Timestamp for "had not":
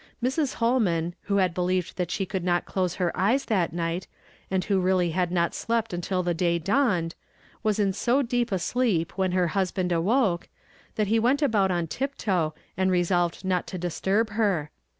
5.11-5.53